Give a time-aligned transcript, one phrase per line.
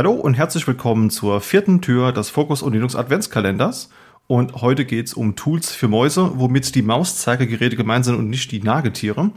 [0.00, 3.90] Hallo und herzlich willkommen zur vierten Tür des Focus und Linux Adventskalenders.
[4.28, 8.50] Und heute geht es um Tools für Mäuse, womit die Mauszeigergeräte gemeint sind und nicht
[8.50, 9.30] die Nagetiere.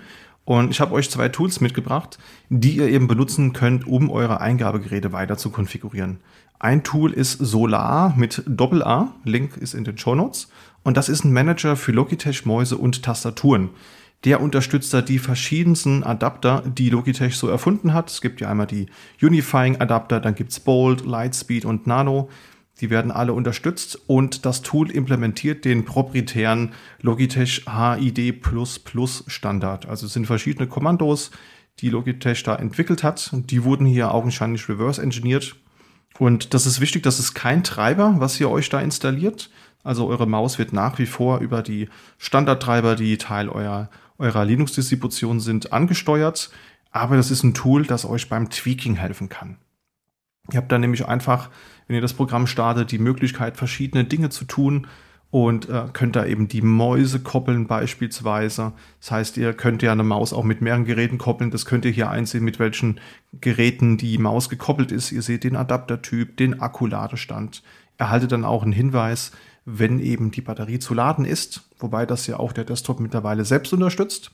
[0.46, 5.12] Und ich habe euch zwei Tools mitgebracht, die ihr eben benutzen könnt, um eure Eingabegeräte
[5.12, 6.22] weiter zu konfigurieren.
[6.60, 10.48] Ein Tool ist Solar mit Doppel-A, Link ist in den Show Notes.
[10.84, 13.72] Und das ist ein Manager für Logitech Mäuse und Tastaturen
[14.24, 18.10] der unterstützt da die verschiedensten Adapter, die Logitech so erfunden hat.
[18.10, 18.86] Es gibt ja einmal die
[19.22, 22.30] Unifying Adapter, dann gibt's Bolt, Lightspeed und Nano.
[22.82, 28.42] Die werden alle unterstützt und das Tool implementiert den proprietären Logitech HID
[29.28, 29.88] Standard.
[29.88, 31.32] Also es sind verschiedene Kommandos,
[31.80, 33.30] die Logitech da entwickelt hat.
[33.34, 35.56] Die wurden hier augenscheinlich reverse engineert.
[36.18, 39.50] Und das ist wichtig, das ist kein Treiber, was ihr euch da installiert.
[39.84, 45.40] Also eure Maus wird nach wie vor über die Standardtreiber, die Teil eurer eurer Linux-Distribution
[45.40, 46.52] sind, angesteuert.
[46.92, 49.58] Aber das ist ein Tool, das euch beim Tweaking helfen kann.
[50.52, 51.50] Ihr habt dann nämlich einfach,
[51.88, 54.88] wenn ihr das Programm startet, die Möglichkeit, verschiedene Dinge zu tun
[55.32, 58.74] und äh, könnt da eben die Mäuse koppeln beispielsweise.
[59.00, 61.50] Das heißt, ihr könnt ja eine Maus auch mit mehreren Geräten koppeln.
[61.50, 63.00] Das könnt ihr hier einsehen, mit welchen
[63.42, 65.12] Geräten die Maus gekoppelt ist.
[65.12, 67.64] Ihr seht den Adaptertyp, den Akkuladestand.
[67.98, 69.32] Erhaltet dann auch einen Hinweis,
[69.66, 73.74] wenn eben die Batterie zu laden ist, wobei das ja auch der Desktop mittlerweile selbst
[73.74, 74.32] unterstützt.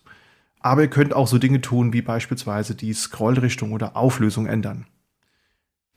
[0.59, 4.87] Aber ihr könnt auch so Dinge tun, wie beispielsweise die Scrollrichtung oder Auflösung ändern.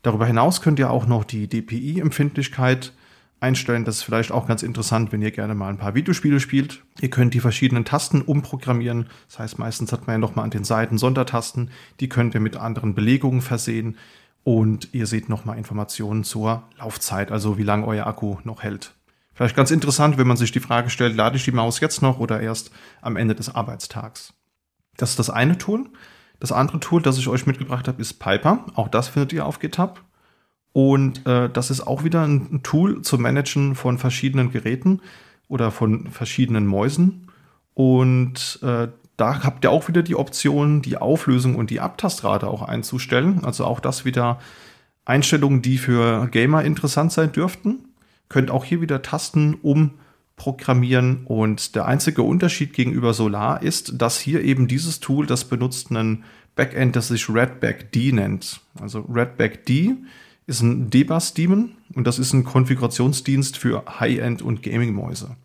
[0.02, 2.92] Darüber hinaus könnt ihr auch noch die DPI-Empfindlichkeit
[3.40, 3.84] einstellen.
[3.84, 6.82] Das ist vielleicht auch ganz interessant, wenn ihr gerne mal ein paar Videospiele spielt.
[7.00, 9.08] Ihr könnt die verschiedenen Tasten umprogrammieren.
[9.28, 11.70] Das heißt, meistens hat man ja nochmal an den Seiten Sondertasten.
[12.00, 13.96] Die könnt ihr mit anderen Belegungen versehen.
[14.44, 18.92] Und ihr seht nochmal Informationen zur Laufzeit, also wie lange euer Akku noch hält.
[19.34, 22.18] Vielleicht ganz interessant, wenn man sich die Frage stellt, lade ich die Maus jetzt noch
[22.18, 24.34] oder erst am Ende des Arbeitstags?
[24.96, 25.86] Das ist das eine Tool.
[26.38, 28.66] Das andere Tool, das ich euch mitgebracht habe, ist Piper.
[28.74, 30.02] Auch das findet ihr auf GitHub.
[30.72, 35.00] Und äh, das ist auch wieder ein Tool zum Managen von verschiedenen Geräten
[35.48, 37.30] oder von verschiedenen Mäusen.
[37.74, 42.62] Und äh, da habt ihr auch wieder die Option, die Auflösung und die Abtastrate auch
[42.62, 43.44] einzustellen.
[43.44, 44.38] Also auch das wieder
[45.04, 47.91] Einstellungen, die für Gamer interessant sein dürften
[48.32, 54.42] könnt auch hier wieder Tasten umprogrammieren und der einzige Unterschied gegenüber Solar ist, dass hier
[54.42, 56.24] eben dieses Tool, das benutzt einen
[56.56, 58.60] Backend, das sich Redback D nennt.
[58.80, 59.94] Also Redback D
[60.46, 65.36] ist ein Debus-Daemon und das ist ein Konfigurationsdienst für High-End und Gaming-Mäuse.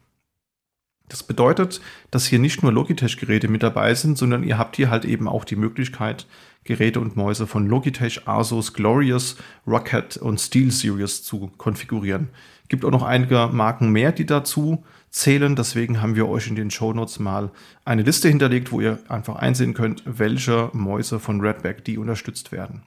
[1.10, 1.80] Das bedeutet,
[2.12, 5.46] dass hier nicht nur Logitech-Geräte mit dabei sind, sondern ihr habt hier halt eben auch
[5.46, 6.28] die Möglichkeit,
[6.66, 12.28] Geräte und Mäuse von Logitech, Asus, Glorious, Rocket und SteelSeries zu konfigurieren.
[12.68, 15.56] Gibt auch noch einige Marken mehr, die dazu zählen.
[15.56, 17.52] Deswegen haben wir euch in den Show Notes mal
[17.86, 22.84] eine Liste hinterlegt, wo ihr einfach einsehen könnt, welche Mäuse von Redback die unterstützt werden.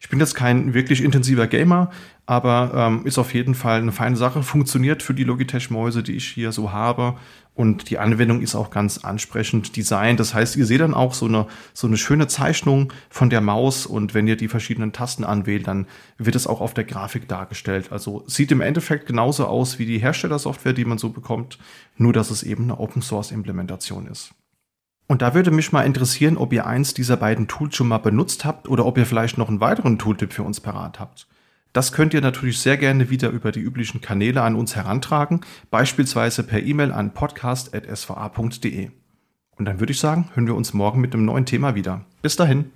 [0.00, 1.90] Ich bin jetzt kein wirklich intensiver Gamer,
[2.24, 4.42] aber ähm, ist auf jeden Fall eine feine Sache.
[4.42, 7.16] Funktioniert für die Logitech-Mäuse, die ich hier so habe.
[7.54, 10.20] Und die Anwendung ist auch ganz ansprechend designt.
[10.20, 13.84] Das heißt, ihr seht dann auch so eine, so eine schöne Zeichnung von der Maus.
[13.84, 15.86] Und wenn ihr die verschiedenen Tasten anwählt, dann
[16.18, 17.90] wird es auch auf der Grafik dargestellt.
[17.90, 21.58] Also sieht im Endeffekt genauso aus wie die Herstellersoftware, die man so bekommt.
[21.96, 24.32] Nur, dass es eben eine Open-Source-Implementation ist.
[25.08, 28.44] Und da würde mich mal interessieren, ob ihr eins dieser beiden Tools schon mal benutzt
[28.44, 31.26] habt oder ob ihr vielleicht noch einen weiteren Tooltip für uns parat habt.
[31.72, 36.42] Das könnt ihr natürlich sehr gerne wieder über die üblichen Kanäle an uns herantragen, beispielsweise
[36.42, 38.90] per E-Mail an podcast.sva.de.
[39.56, 42.04] Und dann würde ich sagen, hören wir uns morgen mit einem neuen Thema wieder.
[42.22, 42.70] Bis dahin.